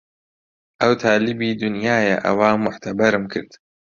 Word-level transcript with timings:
ئەو 0.81 0.93
تالیبی 1.03 1.57
دونیایە 1.61 2.15
ئەوا 2.25 2.49
موعتەبەرم 2.63 3.23
کرد 3.33 3.51